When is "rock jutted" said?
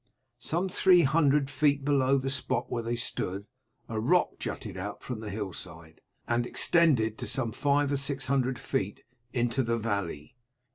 3.99-4.75